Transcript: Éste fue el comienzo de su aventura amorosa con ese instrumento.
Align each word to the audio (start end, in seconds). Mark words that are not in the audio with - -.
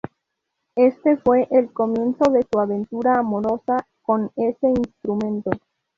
Éste 0.77 1.17
fue 1.17 1.47
el 1.51 1.71
comienzo 1.73 2.31
de 2.31 2.43
su 2.51 2.59
aventura 2.59 3.19
amorosa 3.19 3.85
con 4.01 4.31
ese 4.35 4.69
instrumento. 4.69 5.51